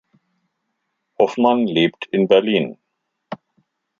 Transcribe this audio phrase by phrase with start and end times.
[1.19, 2.79] Hoffmann lebt in Berlin.